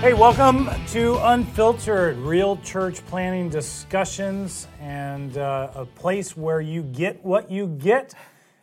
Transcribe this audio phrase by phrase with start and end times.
[0.00, 7.22] Hey, welcome to Unfiltered, real church planting discussions, and uh, a place where you get
[7.22, 8.14] what you get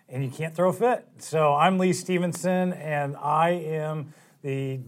[0.09, 1.05] and you can't throw a fit.
[1.19, 4.79] So, I'm Lee Stevenson, and I am the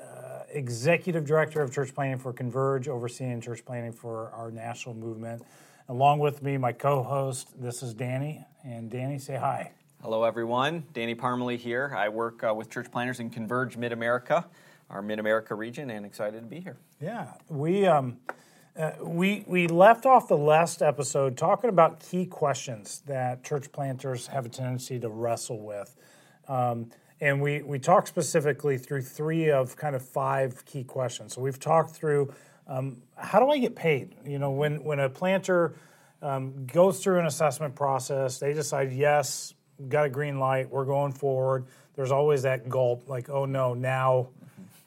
[0.00, 5.42] uh, executive director of church planting for Converge, overseeing church planting for our national movement.
[5.90, 8.46] Along with me, my co host, this is Danny.
[8.64, 9.72] And Danny, say hi.
[10.00, 10.84] Hello, everyone.
[10.94, 11.94] Danny Parmalee here.
[11.94, 14.46] I work uh, with church planters in Converge Mid America
[14.90, 16.76] our Mid America region, and excited to be here.
[17.00, 18.18] Yeah, we um,
[18.76, 24.28] uh, we we left off the last episode talking about key questions that church planters
[24.28, 25.96] have a tendency to wrestle with.
[26.48, 31.34] Um, and we, we talked specifically through three of kind of five key questions.
[31.34, 32.32] So we've talked through
[32.68, 34.14] um, how do I get paid?
[34.24, 35.74] You know, when, when a planter
[36.22, 39.54] um, goes through an assessment process, they decide, yes,
[39.88, 41.66] got a green light, we're going forward.
[41.94, 44.28] There's always that gulp, like, oh no, now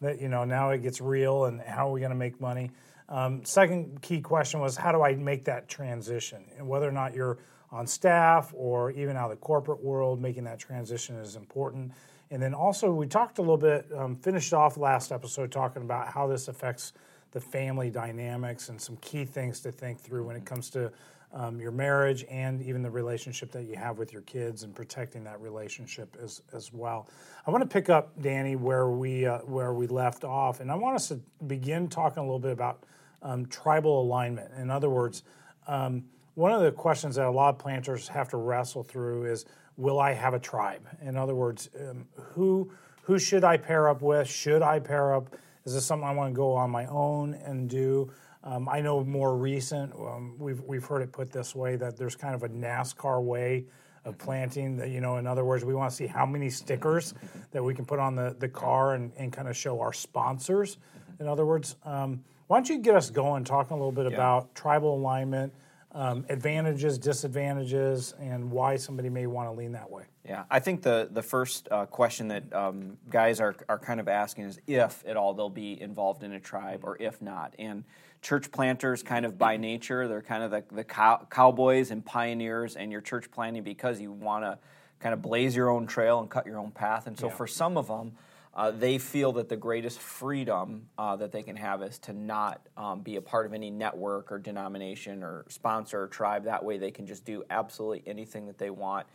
[0.01, 2.71] that you know now it gets real and how are we going to make money?
[3.07, 6.45] Um, second key question was how do i make that transition?
[6.57, 7.37] And whether or not you're
[7.71, 11.93] on staff or even out of the corporate world making that transition is important.
[12.29, 16.07] And then also we talked a little bit um, finished off last episode talking about
[16.07, 16.93] how this affects
[17.31, 20.91] the family dynamics and some key things to think through when it comes to
[21.33, 25.23] um, your marriage and even the relationship that you have with your kids and protecting
[25.23, 27.07] that relationship as, as well.
[27.47, 30.75] I want to pick up, Danny, where we uh, where we left off, and I
[30.75, 32.83] want us to begin talking a little bit about
[33.21, 34.51] um, tribal alignment.
[34.57, 35.23] In other words,
[35.67, 36.03] um,
[36.35, 39.45] one of the questions that a lot of planters have to wrestle through is,
[39.77, 40.85] will I have a tribe?
[41.01, 42.71] In other words, um, who
[43.03, 44.27] who should I pair up with?
[44.27, 45.35] Should I pair up?
[45.65, 48.11] Is this something I want to go on my own and do?
[48.43, 52.15] Um, I know more recent, um, we've, we've heard it put this way that there's
[52.15, 53.65] kind of a NASCAR way
[54.03, 54.77] of planting.
[54.77, 57.13] That, you know, in other words, we want to see how many stickers
[57.51, 60.77] that we can put on the, the car and, and kind of show our sponsors.
[61.19, 64.15] In other words, um, why don't you get us going, talking a little bit yeah.
[64.15, 65.53] about tribal alignment,
[65.93, 70.03] um, advantages, disadvantages, and why somebody may want to lean that way?
[70.25, 74.07] Yeah, I think the the first uh, question that um, guys are are kind of
[74.07, 77.83] asking is if at all they'll be involved in a tribe or if not, and
[78.21, 80.07] church planters kind of by nature.
[80.07, 84.11] They're kind of the, the cow, cowboys and pioneers, and you're church planting because you
[84.11, 84.59] want to
[84.99, 87.07] kind of blaze your own trail and cut your own path.
[87.07, 87.33] And so yeah.
[87.33, 88.13] for some of them,
[88.53, 92.67] uh, they feel that the greatest freedom uh, that they can have is to not
[92.75, 96.43] um, be a part of any network or denomination or sponsor or tribe.
[96.43, 99.07] That way they can just do absolutely anything that they want.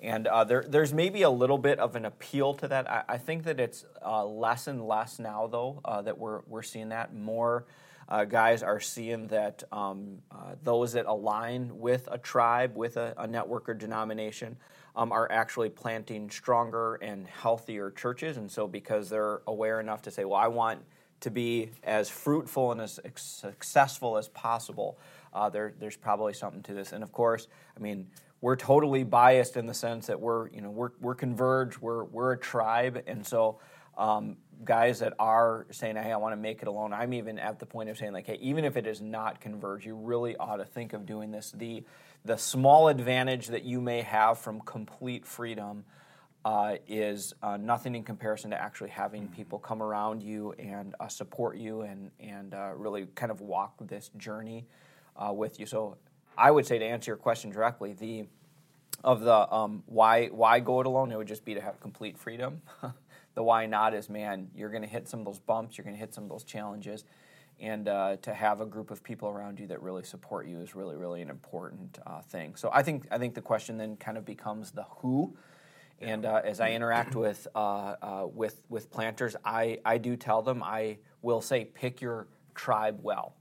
[0.00, 2.90] And uh, there, there's maybe a little bit of an appeal to that.
[2.90, 6.62] I, I think that it's uh, less and less now, though, uh, that we're, we're
[6.62, 7.64] seeing that more
[8.08, 13.14] uh, guys are seeing that um, uh, those that align with a tribe, with a,
[13.16, 14.56] a network or denomination,
[14.94, 18.36] um, are actually planting stronger and healthier churches.
[18.36, 20.82] And so, because they're aware enough to say, well, I want
[21.20, 24.98] to be as fruitful and as successful as possible,
[25.32, 26.92] uh, there, there's probably something to this.
[26.92, 28.08] And of course, I mean,
[28.40, 32.32] we're totally biased in the sense that we're, you know, we're, we're converged, we're, we're
[32.32, 33.60] a tribe, and so
[33.96, 36.92] um, guys that are saying, hey, I want to make it alone.
[36.92, 39.86] I'm even at the point of saying, like, hey, even if it is not converge,
[39.86, 41.52] you really ought to think of doing this.
[41.52, 41.84] The,
[42.24, 45.84] the small advantage that you may have from complete freedom
[46.44, 51.08] uh, is uh, nothing in comparison to actually having people come around you and uh,
[51.08, 54.66] support you and, and uh, really kind of walk this journey
[55.16, 55.66] uh, with you.
[55.66, 55.96] So
[56.36, 58.26] I would say to answer your question directly, the
[59.04, 62.18] of the um, why why go it alone, it would just be to have complete
[62.18, 62.62] freedom.
[63.34, 65.96] the why not is man, you're going to hit some of those bumps, you're going
[65.96, 67.04] to hit some of those challenges,
[67.60, 70.74] and uh, to have a group of people around you that really support you is
[70.74, 72.56] really, really an important uh, thing.
[72.56, 75.36] So I think I think the question then kind of becomes the who.
[76.00, 80.42] And uh, as I interact with uh, uh, with with planters, I, I do tell
[80.42, 83.36] them I will say pick your tribe well.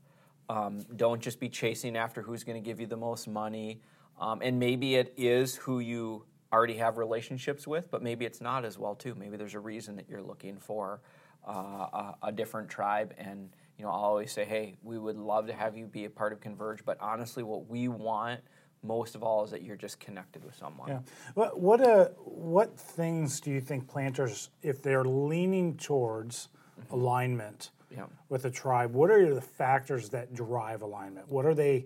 [0.47, 3.81] Um, don't just be chasing after who's going to give you the most money.
[4.19, 8.65] Um, and maybe it is who you already have relationships with, but maybe it's not
[8.65, 9.15] as well too.
[9.15, 11.01] Maybe there's a reason that you're looking for
[11.47, 13.13] uh, a, a, different tribe.
[13.17, 16.09] And you know, I'll always say, hey, we would love to have you be a
[16.09, 18.41] part of Converge, but honestly, what we want
[18.83, 20.89] most of all is that you're just connected with someone.
[20.89, 20.99] Yeah.
[21.35, 26.49] What what uh, what things do you think planters, if they're leaning towards
[26.79, 26.93] mm-hmm.
[26.93, 28.05] alignment yeah.
[28.29, 31.29] with a tribe, what are the factors that drive alignment?
[31.29, 31.85] What are they?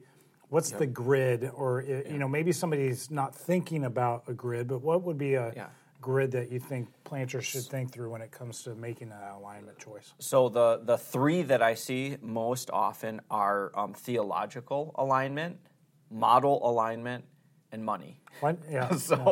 [0.56, 0.80] What's yep.
[0.80, 5.18] the grid, or you know, maybe somebody's not thinking about a grid, but what would
[5.18, 5.66] be a yeah.
[6.00, 9.78] grid that you think planters should think through when it comes to making that alignment
[9.80, 10.13] choice?
[10.19, 15.60] So the the three that I see most often are um, theological alignment,
[16.10, 17.25] model alignment,
[17.74, 18.22] and money.
[18.40, 18.96] Why, yeah.
[18.96, 19.24] so, yeah.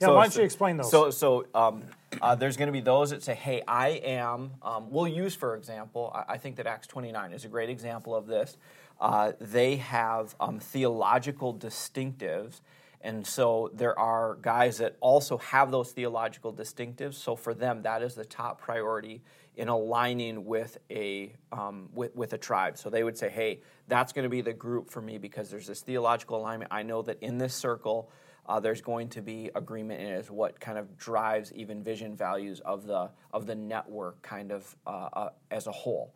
[0.00, 0.92] yeah so- why don't you explain those?
[0.92, 1.82] So, so um,
[2.22, 5.56] uh, there's going to be those that say, "Hey, I am." Um, we'll use, for
[5.56, 8.56] example, I, I think that Acts 29 is a great example of this.
[9.00, 12.60] Uh, they have um, theological distinctives,
[13.00, 17.14] and so there are guys that also have those theological distinctives.
[17.14, 19.22] So for them, that is the top priority
[19.56, 22.78] in aligning with a um, with, with a tribe.
[22.78, 25.66] So they would say, "Hey, that's going to be the group for me because there's
[25.66, 26.72] this theological alignment.
[26.72, 28.10] I know that in this circle."
[28.48, 32.60] Uh, there's going to be agreement and is what kind of drives even vision values
[32.60, 36.14] of the of the network kind of uh, uh, as a whole.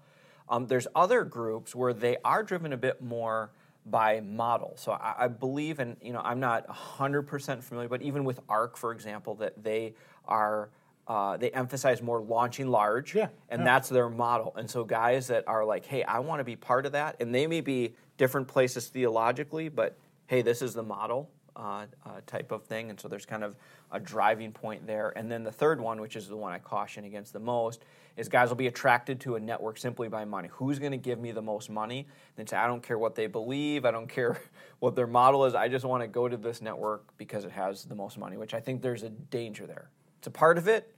[0.48, 3.52] Um, there's other groups where they are driven a bit more
[3.84, 4.74] by model.
[4.76, 8.76] So I, I believe, and you know, I'm not 100% familiar, but even with ARC,
[8.76, 9.94] for example, that they
[10.26, 10.70] are.
[11.04, 13.64] Uh, they emphasize more launching large, Yeah, and yeah.
[13.64, 14.54] that's their model.
[14.56, 17.34] And so, guys that are like, "Hey, I want to be part of that," and
[17.34, 22.52] they may be different places theologically, but hey, this is the model uh, uh, type
[22.52, 22.90] of thing.
[22.90, 23.56] And so there's kind of
[23.90, 25.12] a driving point there.
[25.16, 27.84] And then the third one, which is the one I caution against the most,
[28.16, 30.48] is guys will be attracted to a network simply by money.
[30.52, 32.06] Who's going to give me the most money?
[32.36, 34.40] Then say, I don't care what they believe, I don't care
[34.80, 37.84] what their model is, I just want to go to this network because it has
[37.84, 39.90] the most money, which I think there's a danger there.
[40.18, 40.94] It's a part of it.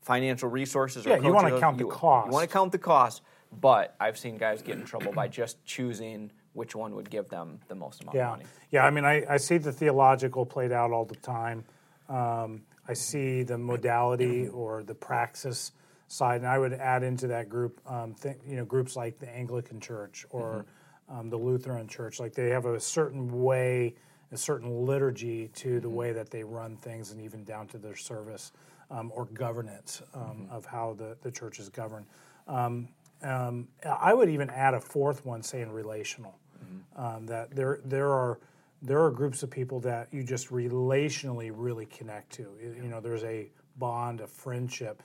[0.00, 1.06] Financial resources.
[1.06, 2.26] Yeah, you wanna coaches, count the you- cost.
[2.26, 3.22] You want to count the cost,
[3.60, 7.58] but I've seen guys get in trouble by just choosing which one would give them
[7.68, 8.44] the most amount yeah, of money.
[8.70, 8.84] yeah.
[8.84, 11.64] I mean, I, I see the theological played out all the time.
[12.08, 15.72] Um, I see the modality or the praxis
[16.08, 19.28] side, and I would add into that group, um, th- you know, groups like the
[19.28, 20.66] Anglican Church or
[21.08, 22.20] um, the Lutheran Church.
[22.20, 23.94] Like they have a certain way,
[24.30, 27.96] a certain liturgy to the way that they run things, and even down to their
[27.96, 28.52] service
[28.90, 32.06] um, or governance um, of how the, the church is governed.
[32.46, 32.88] Um,
[33.22, 36.36] um, I would even add a fourth one, saying relational.
[36.96, 38.38] Um, that there there are
[38.82, 42.48] there are groups of people that you just relationally really connect to.
[42.60, 43.48] You know, there's a
[43.78, 45.02] bond, a friendship,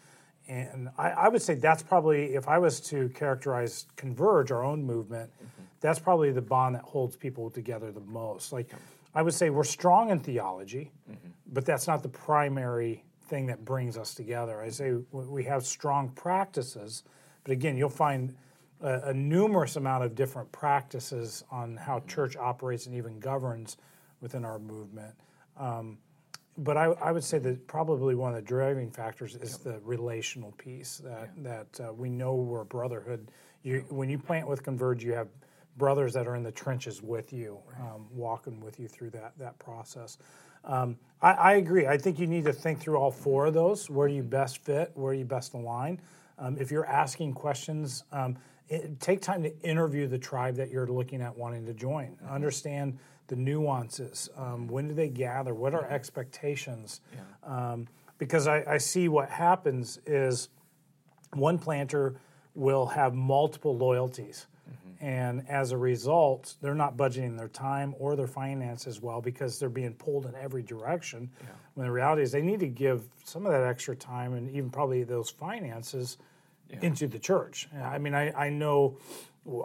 [0.48, 4.84] and I, I would say that's probably if I was to characterize Converge, our own
[4.84, 5.32] movement,
[5.80, 8.52] that's probably the bond that holds people together the most.
[8.52, 8.72] Like
[9.14, 10.92] I would say we're strong in theology,
[11.52, 14.62] but that's not the primary thing that brings us together.
[14.62, 17.04] I say we have strong practices,
[17.44, 18.36] but again, you'll find
[18.82, 23.78] a, a numerous amount of different practices on how church operates and even governs
[24.22, 25.14] within our movement.
[25.58, 25.98] Um,
[26.58, 30.52] but I, I would say that probably one of the driving factors is the relational
[30.54, 33.30] piece that that uh, we know we're a brotherhood.
[33.64, 35.28] You, when you plant with Converge, you have
[35.78, 39.60] brothers that are in the trenches with you, um, walking with you through that that
[39.60, 40.18] process.
[40.64, 41.86] Um, I, I agree.
[41.86, 43.90] I think you need to think through all four of those.
[43.90, 44.92] Where do you best fit?
[44.96, 46.02] Where do you best align?
[46.40, 48.38] Um, if you're asking questions, um,
[48.70, 52.18] it, take time to interview the tribe that you're looking at wanting to join.
[52.30, 52.98] Understand
[53.28, 54.30] the nuances.
[54.38, 55.54] Um, when do they gather?
[55.54, 57.02] What are expectations?
[57.44, 57.88] Um,
[58.18, 60.50] because I, I see what happens is
[61.34, 62.16] one planter
[62.56, 64.48] will have multiple loyalties.
[65.00, 69.70] And as a result, they're not budgeting their time or their finances well because they're
[69.70, 71.30] being pulled in every direction.
[71.76, 74.72] When the reality is, they need to give some of that extra time and even
[74.72, 76.18] probably those finances
[76.70, 77.68] into the church.
[77.74, 78.98] I mean, I, I know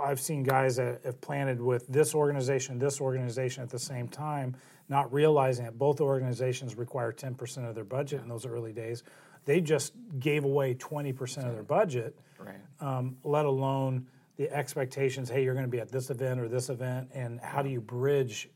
[0.02, 4.56] I've seen guys that have planted with this organization, this organization at the same time,
[4.88, 9.02] not realizing that both organizations require 10% of their budget in those early days.
[9.44, 12.56] They just gave away 20% of their budget Right.
[12.80, 15.28] um, let alone the expectations.
[15.28, 17.80] Hey, you're going to be at this event or this event, and how do you
[17.80, 18.48] bridge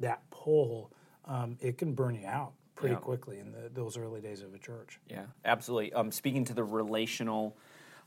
[0.00, 0.92] that pull?
[1.26, 3.00] Um, it can burn you out pretty Yeah.
[3.00, 5.00] quickly in the, those early days of a church.
[5.08, 5.92] Yeah, absolutely.
[5.92, 7.56] Um, speaking to the relational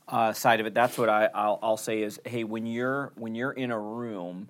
[0.07, 3.35] uh, side of it, that's what I, I'll, I'll say is, hey, when you're when
[3.35, 4.49] you're in a room,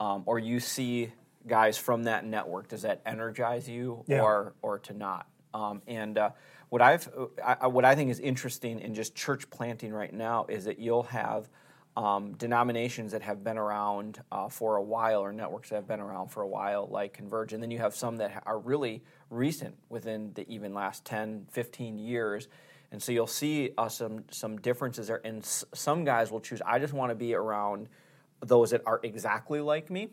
[0.00, 1.12] um, or you see
[1.46, 4.22] guys from that network, does that energize you, Yeah.
[4.22, 5.26] or or to not?
[5.54, 6.30] Um, and uh,
[6.68, 7.08] what I've
[7.44, 11.02] I, what I think is interesting in just church planting right now is that you'll
[11.04, 11.48] have
[11.96, 16.00] um, denominations that have been around uh, for a while or networks that have been
[16.00, 19.74] around for a while like converge and then you have some that are really recent
[19.90, 22.48] within the even last 10 15 years
[22.92, 26.62] and so you'll see uh, some some differences there and s- some guys will choose
[26.64, 27.88] i just want to be around
[28.40, 30.10] those that are exactly like me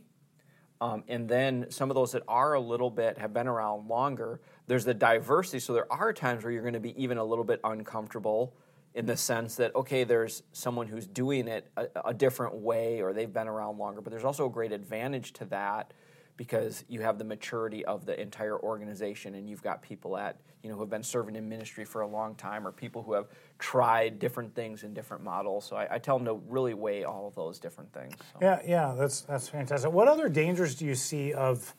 [0.82, 4.40] um, and then some of those that are a little bit have been around longer,
[4.68, 5.60] there's the diversity.
[5.60, 8.56] So there are times where you're going to be even a little bit uncomfortable
[8.94, 13.14] in the sense that, okay, there's someone who's doing it a, a different way or
[13.14, 14.02] they've been around longer.
[14.02, 15.94] But there's also a great advantage to that
[16.38, 20.70] because you have the maturity of the entire organization and you've got people at you
[20.70, 23.28] know who have been serving in ministry for a long time or people who have
[23.60, 27.28] tried different things in different models so i, I tell them to really weigh all
[27.28, 28.40] of those different things so.
[28.42, 29.92] Yeah, yeah, that's that's fantastic.
[29.92, 31.74] What other dangers do you see of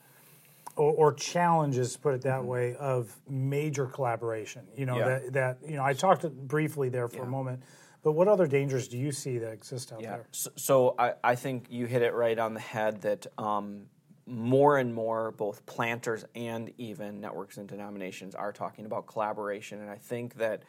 [0.75, 4.63] or, or challenges, put it that way, of major collaboration.
[4.75, 5.05] You know Yeah.
[5.05, 7.61] that that you know I talked briefly there for a moment,
[8.03, 10.11] but what other dangers do you see that exist out Yeah.
[10.11, 10.25] there?
[10.31, 13.87] So, so I, I think you hit it right on the head that um,
[14.25, 19.89] more and more both planters and even networks and denominations are talking about collaboration, and
[19.89, 20.63] I think that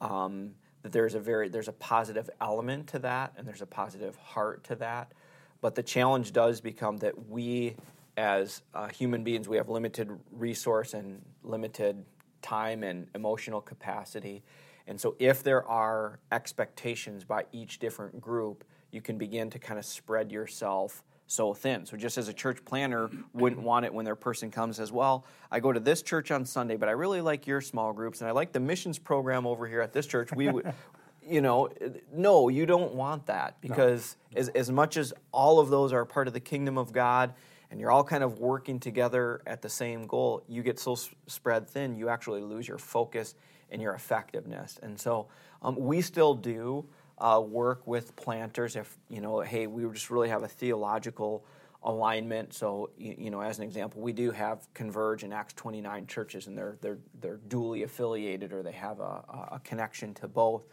[0.00, 4.16] um, that there's a very there's a positive element to that, and there's a positive
[4.16, 5.12] heart to that.
[5.60, 7.74] But the challenge does become that we,
[8.16, 12.04] as uh, human beings, we have limited resource and limited
[12.42, 14.44] time and emotional capacity.
[14.86, 19.78] And so, if there are expectations by each different group, you can begin to kind
[19.78, 21.86] of spread yourself so thin.
[21.86, 24.92] So, just as a church planter wouldn't want it when their person comes and says,
[24.92, 28.20] Well, I go to this church on Sunday, but I really like your small groups
[28.20, 30.32] and I like the missions program over here at this church.
[30.34, 30.72] We would.
[31.30, 31.68] You know,
[32.10, 36.26] no, you don't want that because as, as much as all of those are part
[36.26, 37.34] of the kingdom of God
[37.70, 41.68] and you're all kind of working together at the same goal, you get so spread
[41.68, 43.34] thin, you actually lose your focus
[43.70, 44.78] and your effectiveness.
[44.82, 45.28] And so
[45.60, 46.86] um, we still do
[47.20, 51.44] uh, work with planters if, you know, hey, we just really have a theological
[51.82, 52.52] alignment.
[52.54, 56.46] So, you, you know, as an example, we do have Converge and Acts 29 churches,
[56.46, 60.64] and they're, they're, they're duly affiliated or they have a, a connection to both.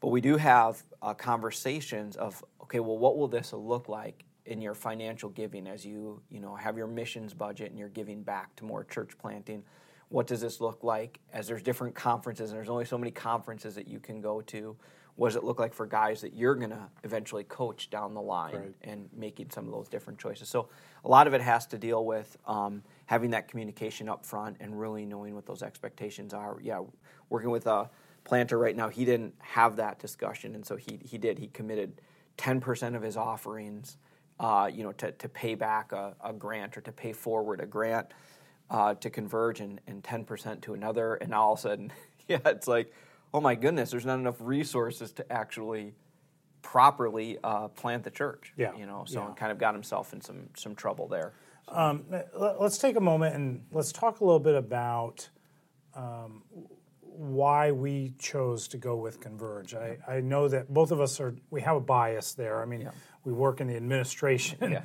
[0.00, 4.62] But we do have uh, conversations of, okay, well, what will this look like in
[4.62, 8.56] your financial giving as you, you know, have your missions budget and you're giving back
[8.56, 9.62] to more church planting?
[10.08, 13.74] What does this look like as there's different conferences and there's only so many conferences
[13.74, 14.74] that you can go to?
[15.20, 18.22] What does it look like for guys that you're going to eventually coach down the
[18.22, 18.74] line Right.
[18.80, 20.48] and making some of those different choices?
[20.48, 20.70] So
[21.04, 24.80] a lot of it has to deal with um, having that communication up front and
[24.80, 26.56] really knowing what those expectations are.
[26.62, 26.80] Yeah,
[27.28, 27.90] working with a
[28.24, 31.38] planter right now, he didn't have that discussion, and so he he did.
[31.38, 32.00] He committed
[32.38, 33.98] ten percent of his offerings,
[34.38, 37.66] uh, you know, to, to pay back a, a grant or to pay forward a
[37.66, 38.06] grant
[38.70, 41.92] uh, to converge, and and ten percent to another, and all of a sudden,
[42.26, 42.90] yeah, it's like,
[43.32, 45.94] oh my goodness, there's not enough resources to actually
[46.62, 48.52] properly uh, plant the church.
[48.56, 49.34] Yeah, you know, so yeah.
[49.34, 51.32] kind of got himself in some some trouble there.
[51.68, 55.28] Um, let- let's take a moment and let's talk a little bit about
[55.94, 56.42] um,
[57.02, 59.74] why we chose to go with Converge.
[59.74, 62.60] I, I know that both of us are we have a bias there.
[62.62, 62.88] I mean,
[63.24, 64.82] we work in the administration Yeah.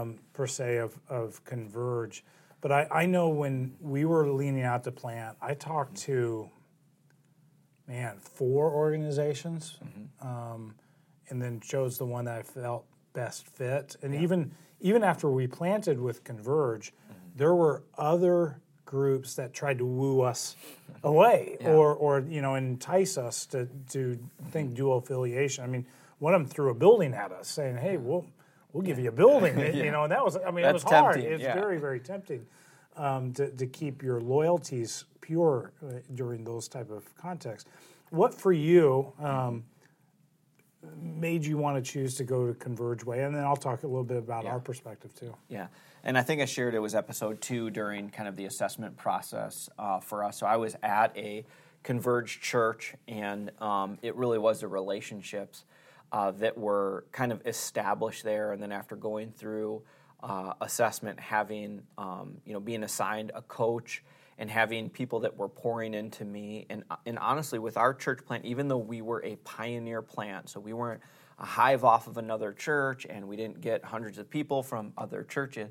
[0.00, 2.24] um, per se of, of Converge,
[2.60, 6.50] but I, I know when we were leaning out to plant, I talked to
[7.90, 10.26] man four organizations, mm-hmm.
[10.26, 10.74] um,
[11.28, 13.96] and then chose the one that I felt best fit.
[14.02, 17.36] And even even after we planted with Converge, mm-hmm.
[17.36, 20.56] there were other groups that tried to woo us
[21.02, 24.46] away or or you know entice us to to mm-hmm.
[24.50, 25.64] think dual affiliation.
[25.64, 25.86] I mean,
[26.20, 28.24] one of them threw a building at us, saying, "Hey, we'll
[28.72, 30.94] we'll give you a building." You know, and that was I mean, it was That's
[30.94, 31.16] hard.
[31.18, 31.54] It's yeah.
[31.54, 32.46] very very tempting
[32.96, 37.68] um, to, to keep your loyalties pure uh, during those type of contexts.
[38.10, 39.64] What for you um,
[40.96, 43.22] made you want to choose to go to Converge Way?
[43.22, 45.34] And then I'll talk a little bit about our perspective too.
[45.48, 45.68] Yeah,
[46.02, 49.68] and I think I shared it was episode two during kind of the assessment process
[49.78, 50.38] uh, for us.
[50.38, 51.44] So I was at a
[51.82, 55.64] converged church, and um, it really was the relationships
[56.12, 58.52] uh, that were kind of established there.
[58.52, 59.82] And then after going through
[60.22, 64.02] uh, assessment, having um, you know being assigned a coach
[64.38, 68.44] and having people that were pouring into me, and and honestly, with our church plant,
[68.44, 71.00] even though we were a pioneer plant, so we weren't
[71.38, 75.22] a hive off of another church, and we didn't get hundreds of people from other
[75.24, 75.70] churches.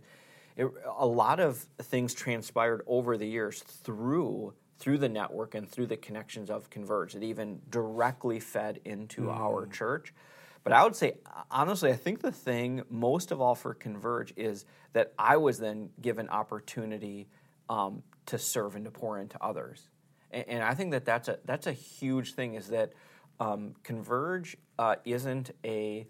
[0.55, 5.87] It, a lot of things transpired over the years through through the network and through
[5.87, 10.13] the connections of Converge that even directly fed into our church.
[10.63, 11.13] But I would say,
[11.49, 15.89] honestly, I think the thing most of all for Converge is that I was then
[16.01, 17.29] given opportunity
[17.69, 19.87] um, to serve and to pour into others,
[20.31, 22.55] and, and I think that that's a that's a huge thing.
[22.55, 22.93] Is that
[23.39, 26.07] um, Converge uh, isn't a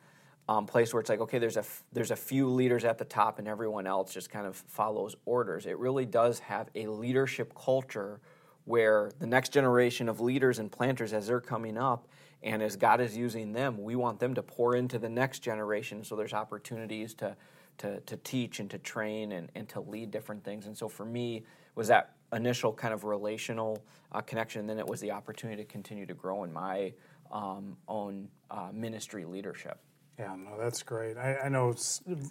[0.49, 3.05] um, place where it's like, okay, there's a f- there's a few leaders at the
[3.05, 5.67] top and everyone else just kind of follows orders.
[5.67, 8.19] It really does have a leadership culture
[8.65, 12.07] where the next generation of leaders and planters, as they're coming up,
[12.41, 16.03] and as God is using them, we want them to pour into the next generation.
[16.03, 17.36] So there's opportunities to
[17.79, 20.65] to, to teach and to train and, and to lead different things.
[20.65, 21.43] And so for me,
[21.75, 24.62] was that initial kind of relational uh, connection.
[24.62, 26.93] And then it was the opportunity to continue to grow in my
[27.31, 29.79] um, own uh, ministry leadership.
[30.17, 31.17] Yeah, no, that's great.
[31.17, 31.74] I, I know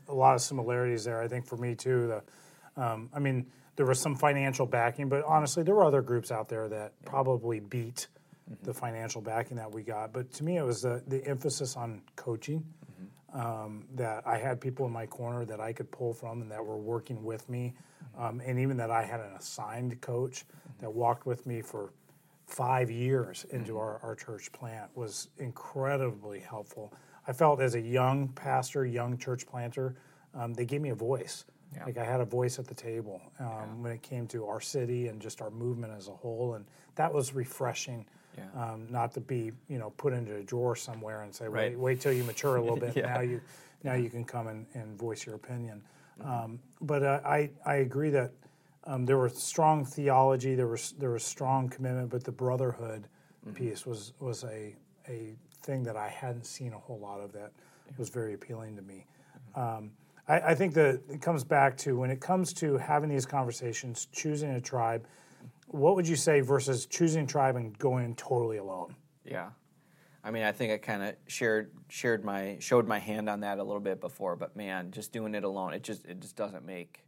[0.08, 1.22] a lot of similarities there.
[1.22, 2.08] I think for me too.
[2.76, 3.46] The, um, I mean,
[3.76, 7.60] there was some financial backing, but honestly, there were other groups out there that probably
[7.60, 8.08] beat
[8.62, 10.12] the financial backing that we got.
[10.12, 12.64] But to me, it was the, the emphasis on coaching.
[13.30, 16.64] Um, that I had people in my corner that I could pull from and that
[16.64, 17.74] were working with me
[18.18, 20.44] um, and even that I had an assigned coach
[20.80, 21.92] that walked with me for
[22.46, 26.92] five years into our, our church plant was incredibly helpful.
[27.26, 29.96] I felt as a young pastor, young church planter,
[30.34, 31.44] um, they gave me a voice.
[31.74, 31.84] Yeah.
[31.84, 35.08] Like I had a voice at the table um, when it came to our city
[35.08, 36.64] and just our movement as a whole, and
[36.94, 38.06] that was refreshing.
[38.38, 38.62] Yeah.
[38.72, 41.70] Um, not to be, you know, put into a drawer somewhere and say, Right.
[41.72, 42.96] wait, wait till you mature a little bit.
[42.96, 43.14] Yeah.
[43.14, 43.40] Now you,
[43.82, 45.82] now you can come and, and voice your opinion.
[46.24, 48.32] Um, but uh, I, I agree that
[48.84, 53.06] um, there was strong theology, there was there was strong commitment, but the brotherhood
[53.54, 54.74] piece was was a
[55.08, 57.52] a thing that I hadn't seen a whole lot of that
[57.96, 59.06] was very appealing to me.
[59.54, 59.90] Um,
[60.26, 64.08] I, I think that it comes back to when it comes to having these conversations,
[64.12, 65.06] choosing a tribe.
[65.68, 68.94] What would you say versus choosing a tribe and going totally alone?
[69.24, 69.50] Yeah.
[70.24, 73.58] I mean, I think I kind of shared shared my showed my hand on that
[73.58, 76.64] a little bit before, but man, just doing it alone, it just it just doesn't
[76.66, 77.04] make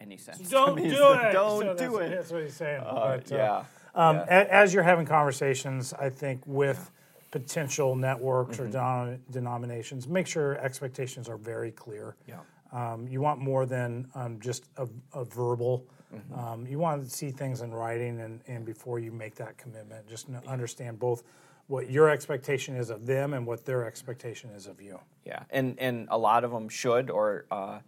[0.00, 0.48] any sense.
[0.48, 1.32] Don't do So it.
[1.32, 2.10] Don't So do it.
[2.10, 2.80] That's what he's saying.
[2.84, 3.64] Uh, But, uh, yeah.
[3.94, 4.24] Um, yeah.
[4.28, 6.90] a- As you're having conversations, I think with
[7.30, 8.66] potential networks Mm-hmm.
[8.68, 12.16] or denom- denominations, make sure expectations are very clear.
[12.26, 12.36] Yeah.
[12.72, 15.86] Um, you want more than um, just a, a verbal.
[16.14, 16.38] Mm-hmm.
[16.38, 20.08] Um, you want to see things in writing, and, and before you make that commitment,
[20.08, 21.22] just kn- understand both
[21.66, 24.98] what your expectation is of them and what their expectation is of you.
[25.24, 27.80] Yeah, and and a lot of them should or uh,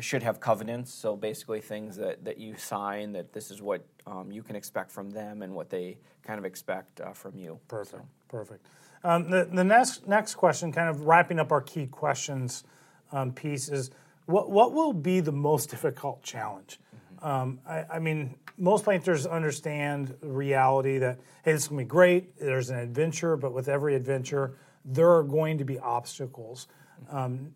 [0.00, 0.92] should have covenants.
[0.92, 4.90] So basically, things that, that you sign that this is what um, you can expect
[4.90, 7.58] from them and what they kind of expect uh, from you.
[7.68, 8.02] Perfect.
[8.28, 8.66] Perfect.
[9.04, 12.64] Um, the the next next question, kind of wrapping up our key questions
[13.12, 13.90] um, piece, is
[14.26, 16.78] what what will be the most difficult challenge?
[17.22, 21.84] Um, I, I mean, most planters understand the reality that hey, this is going to
[21.84, 22.38] be great.
[22.38, 26.68] There's an adventure, but with every adventure, there are going to be obstacles.
[27.10, 27.52] Um,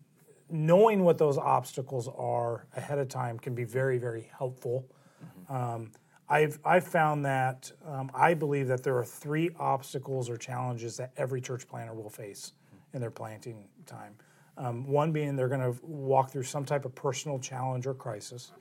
[0.49, 4.85] knowing what those obstacles are ahead of time can be very very helpful.
[5.49, 5.91] Um,
[6.31, 11.11] I've, I've found that um, I believe that there are three obstacles or challenges that
[11.17, 12.53] every church planter will face
[12.93, 14.15] in their planting time.
[14.61, 18.51] Um, one being they're going to walk through some type of personal challenge or crisis.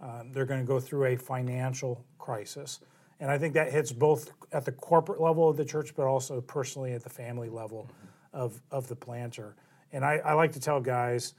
[0.00, 2.80] Um, they're going to go through a financial crisis.
[3.20, 6.40] And I think that hits both at the corporate level of the church, but also
[6.40, 7.90] personally at the family level
[8.32, 9.54] of, of the planter.
[9.92, 11.34] And I, I like to tell guys,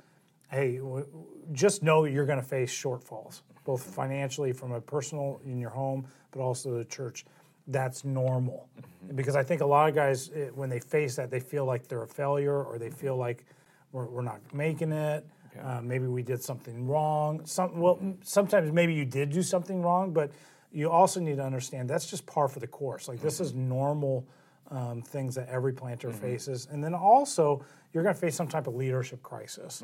[0.52, 1.08] hey, w-
[1.52, 6.08] just know you're going to face shortfalls, both financially from a personal in your home,
[6.32, 7.26] but also the church.
[7.68, 8.70] That's normal.
[9.16, 11.88] Because I think a lot of guys, eh, when they face that, they feel like
[11.88, 13.46] they're a failure or they feel like
[13.96, 15.26] we're, we're not making it.
[15.64, 17.46] Uh, maybe we did something wrong.
[17.46, 20.32] Some, well, sometimes maybe you did do something wrong, but
[20.74, 23.08] you also need to understand that's just par for the course.
[23.08, 24.28] Like this is normal
[24.70, 28.68] um, things that every planter faces, and then also you're going to face some type
[28.68, 29.82] of leadership crisis.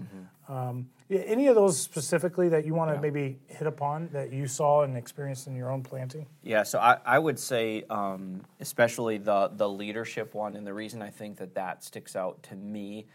[0.49, 4.81] Um, any of those specifically that you want to maybe hit upon that you saw
[4.81, 6.25] and experienced in your own planting?
[6.43, 11.01] Yeah, so I, I would say, um, especially the the leadership one, and the reason
[11.01, 13.05] I think that that sticks out to me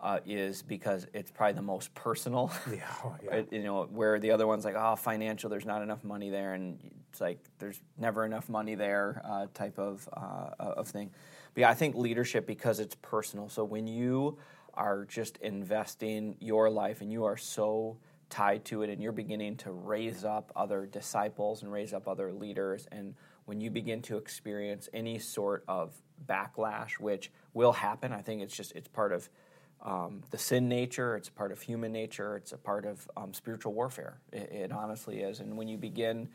[0.00, 2.52] uh, is because it's probably the most personal.
[2.70, 3.42] Yeah, oh, yeah.
[3.50, 6.78] You know, where the other one's like, oh, financial, there's not enough money there, and
[7.10, 11.10] it's like there's never enough money there, uh, type of uh, of thing.
[11.54, 13.48] But yeah, I think leadership because it's personal.
[13.48, 14.38] So when you
[14.74, 17.96] are just investing your life and you are so
[18.28, 22.32] tied to it and you're beginning to raise up other disciples and raise up other
[22.32, 25.94] leaders and when you begin to experience any sort of
[26.28, 29.28] backlash which will happen i think it's just it's part of
[29.82, 33.32] um, the sin nature it's a part of human nature it's a part of um,
[33.32, 36.28] spiritual warfare it, it honestly is and when you begin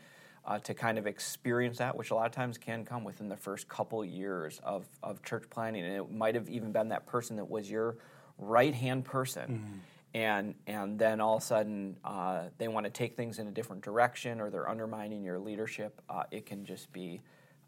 [0.44, 3.36] uh, to kind of experience that, which a lot of times can come within the
[3.36, 5.84] first couple years of, of church planting.
[5.84, 7.96] And it might have even been that person that was your
[8.38, 9.82] right hand person.
[10.14, 13.50] And, and then all of a sudden uh, they want to take things in a
[13.50, 16.02] different direction or they're undermining your leadership.
[16.10, 17.20] Uh, it can just be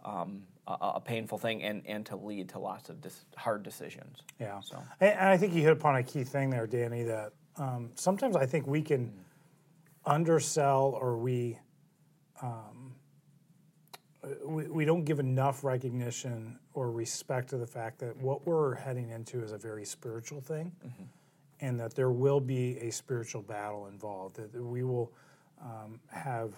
[0.04, 4.18] um, a, a painful thing and, and to lead to lots of dis- hard decisions.
[4.40, 4.60] Yeah.
[4.60, 4.82] So.
[5.00, 8.36] And, and I think you hit upon a key thing there, Danny, that um, sometimes
[8.36, 9.12] I think we can
[10.06, 11.58] undersell or we,
[12.42, 12.94] um,
[14.44, 19.10] we we don't give enough recognition or respect to the fact that what we're heading
[19.10, 20.72] into is a very spiritual thing,
[21.60, 24.36] and that there will be a spiritual battle involved.
[24.36, 25.12] That we will
[25.62, 26.54] um, have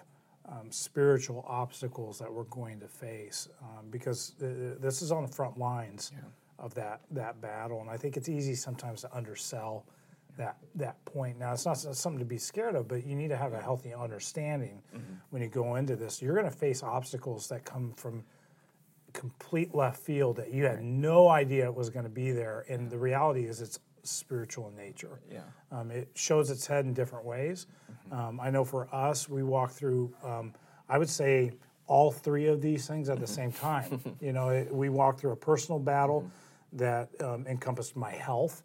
[0.49, 5.33] um, spiritual obstacles that we're going to face um, because th- this is on the
[5.33, 6.13] front lines
[6.59, 9.85] of that that battle, and I think it's easy sometimes to undersell
[10.39, 11.39] that that point.
[11.39, 13.93] Now, it's not something to be scared of, but you need to have a healthy
[13.95, 14.83] understanding
[15.31, 16.23] when you go into this.
[16.23, 18.25] You're going to face obstacles that come from
[19.17, 22.91] complete left field that you had no idea it was going to be there, and
[22.91, 25.21] the reality is it's spiritual in nature.
[25.31, 25.41] Yeah.
[25.73, 27.67] Um, it shows its head in different ways.
[28.13, 30.53] Um, I know for us, we walk through, um,
[30.89, 31.53] I would say,
[31.89, 34.01] all three of these things at the same time.
[34.21, 36.31] you know, it, we walk through a personal battle
[36.73, 38.63] that um, encompassed my health.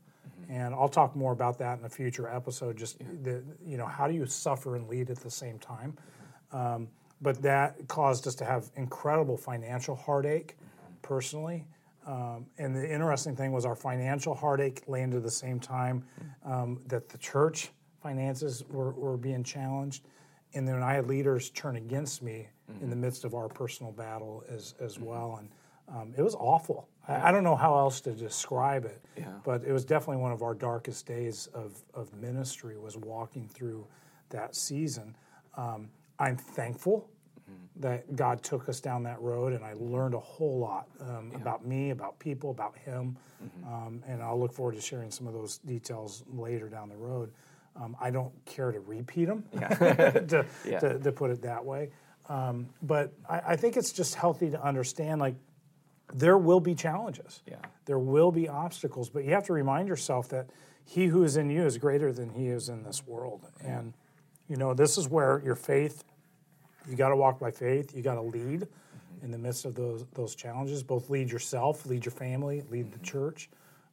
[0.49, 2.75] And I'll talk more about that in a future episode.
[2.75, 5.97] Just the, you know, how do you suffer and lead at the same time?
[7.21, 10.57] But that caused us to have incredible financial heartache
[11.01, 11.65] personally.
[12.07, 16.03] Um, and the interesting thing was our financial heartache landed at the same time
[16.43, 17.69] um, that the church
[18.01, 20.03] finances were, were being challenged.
[20.53, 22.47] And then I had leaders turn against me
[22.81, 25.38] in the midst of our personal battle as, as well.
[25.39, 25.49] And
[25.95, 26.88] um, it was awful.
[27.07, 29.25] I, I don't know how else to describe it, Yeah.
[29.43, 33.86] but it was definitely one of our darkest days of, of ministry was walking through
[34.29, 35.15] that season.
[35.55, 35.89] Um,
[36.21, 37.07] I'm thankful
[37.77, 41.65] that God took us down that road, and I learned a whole lot um, about
[41.65, 43.17] me, about people, about Him,
[43.65, 47.31] um, and I'll look forward to sharing some of those details later down the road.
[47.75, 50.79] Um, I don't care to repeat them, to, Yeah.
[50.79, 51.89] to, to put it that way.
[52.29, 55.36] Um, but I, I think it's just healthy to understand, like,
[56.13, 57.41] there will be challenges.
[57.47, 57.55] Yeah.
[57.86, 60.49] There will be obstacles, but you have to remind yourself that
[60.84, 63.47] he who is in you is greater than he is in this world.
[63.63, 63.93] And,
[64.49, 66.03] you know, this is where your faith,
[66.89, 68.67] you got to walk by faith, you got to lead
[69.23, 72.99] in the midst of those, those challenges, both lead yourself, lead your family, lead the
[72.99, 73.49] church.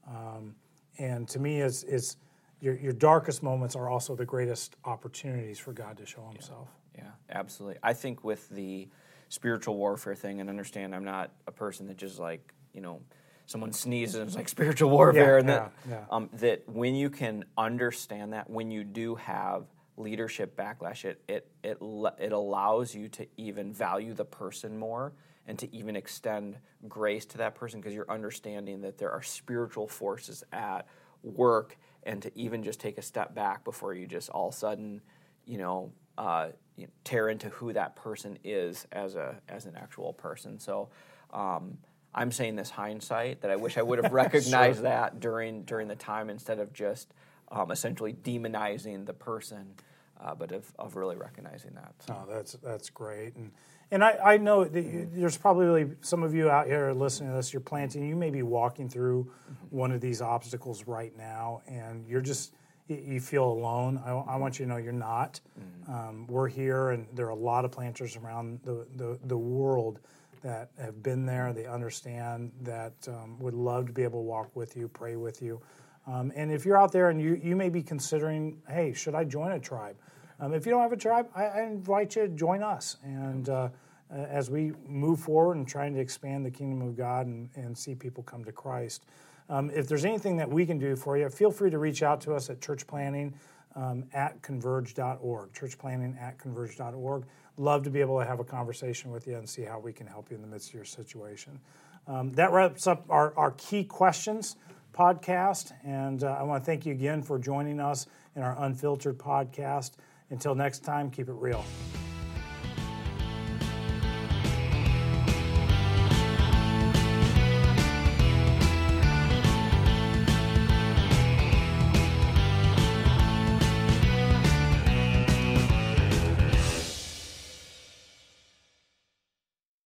[0.06, 0.54] Um,
[0.98, 2.16] and to me, is it's
[2.60, 6.68] your, your darkest moments are also the greatest opportunities for God to show himself.
[6.96, 7.78] Yeah, absolutely.
[7.82, 8.88] I think with the
[9.28, 13.00] spiritual warfare thing, and understand I'm not a person that just like, you know,
[13.46, 16.04] someone sneezes and it's like spiritual warfare, Yeah, and that, yeah, yeah.
[16.10, 19.66] Um, that when you can understand that, when you do have
[19.98, 21.78] leadership backlash, it, it, it,
[22.18, 25.12] it allows you to even value the person more
[25.46, 26.56] and to even extend
[26.88, 30.86] grace to that person because you're understanding that there are spiritual forces at
[31.22, 34.56] work and to even just take a step back before you just all of a
[34.56, 35.00] sudden,
[35.46, 39.74] you know, uh, you know, tear into who that person is as a as an
[39.76, 40.58] actual person.
[40.58, 40.90] So
[41.32, 41.78] um,
[42.14, 45.96] I'm saying this hindsight that I wish I would have recognized that during during the
[45.96, 47.12] time instead of just
[47.50, 49.74] um, essentially demonizing the person,
[50.20, 51.94] uh, but of, of really recognizing that.
[52.06, 53.50] So, Oh, that's that's great, and
[53.90, 57.36] and I, I know that you, there's probably some of you out here listening to
[57.36, 57.52] this.
[57.52, 58.06] You're planting.
[58.06, 59.30] You may be walking through
[59.70, 62.52] one of these obstacles right now, and you're just
[62.88, 64.00] you- you feel alone.
[64.04, 65.40] I, I want you to know you're not.
[65.88, 70.00] Um, we're here, and there are a lot of planters around the, the, the world
[70.42, 71.52] that have been there.
[71.54, 75.40] They understand that um, would love to be able to walk with you, pray with
[75.40, 75.60] you.
[76.08, 79.24] Um, and if you're out there and you, you may be considering, hey, should I
[79.24, 79.96] join a tribe?
[80.40, 82.96] Um, if you don't have a tribe, I, I invite you to join us.
[83.02, 83.68] And uh,
[84.10, 87.94] as we move forward and trying to expand the kingdom of God and, and see
[87.94, 89.04] people come to Christ,
[89.50, 92.20] um, if there's anything that we can do for you, feel free to reach out
[92.22, 93.34] to us at church planting
[93.74, 95.52] um, at converge.org.
[95.52, 97.24] Church planting at converge.org.
[97.58, 100.06] Love to be able to have a conversation with you and see how we can
[100.06, 101.58] help you in the midst of your situation.
[102.06, 104.56] Um, that wraps up our, our key questions
[104.98, 105.72] podcast.
[105.84, 109.92] And uh, I want to thank you again for joining us in our unfiltered podcast.
[110.30, 111.64] Until next time, keep it real.